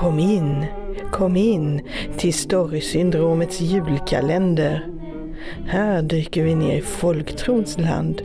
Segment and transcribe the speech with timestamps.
[0.00, 0.66] Kom in,
[1.10, 1.80] kom in
[2.16, 4.86] till Storysyndromets julkalender.
[5.66, 8.22] Här dyker vi ner i folktrons land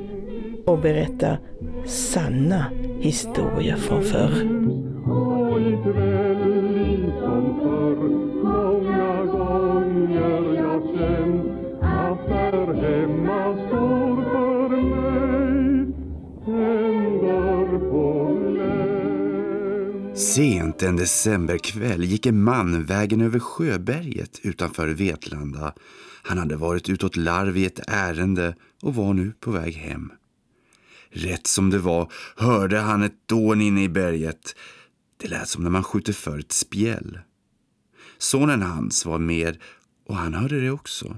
[0.66, 1.40] och berättar
[1.86, 2.66] sanna
[3.00, 4.32] historier från förr.
[12.82, 15.94] Hemma står för mig
[16.48, 18.04] en dörr på
[18.50, 19.05] glänt.
[20.16, 25.74] Sent en decemberkväll gick en man vägen över Sjöberget utanför Vetlanda.
[26.24, 30.12] Han hade varit utåt larv i ett ärende och var nu på väg hem.
[31.10, 34.56] Rätt som det var hörde han ett dån inne i berget.
[35.22, 37.20] Det lät som när man skjuter för ett spjäll.
[38.18, 39.58] Sonen hans var med
[40.08, 41.18] och han hörde det också.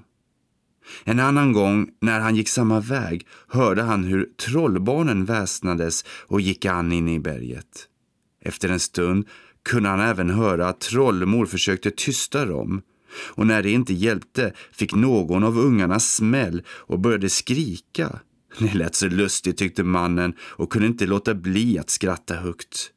[1.03, 6.65] En annan gång när han gick samma väg hörde han hur trollbarnen väsnades och gick
[6.65, 7.87] an inne i berget.
[8.41, 9.27] Efter en stund
[9.69, 12.81] kunde han även höra att trollmor försökte tysta dem.
[13.29, 18.19] Och när det inte hjälpte fick någon av ungarna smäll och började skrika.
[18.59, 22.91] Det lät så lustigt tyckte mannen och kunde inte låta bli att skratta högt.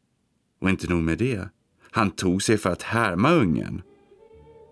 [0.60, 1.48] Och inte nog med det.
[1.91, 3.82] Han tog sig för att härma ungen.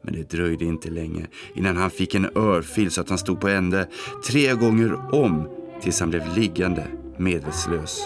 [0.05, 3.49] Men det dröjde inte länge innan han fick en örfil så att han stod på
[3.49, 3.89] ände
[4.27, 5.49] tre gånger om
[5.83, 6.87] tills han blev liggande
[7.19, 8.01] medvetslös.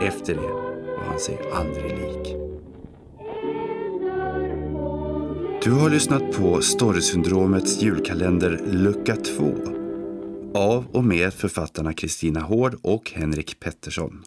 [0.00, 0.71] Efter det
[1.02, 2.36] var han sig aldrig lik.
[5.64, 9.54] Du har lyssnat på Storysyndromets julkalender lucka 2
[10.54, 14.22] av och med författarna Kristina Hård och Henrik Pettersson.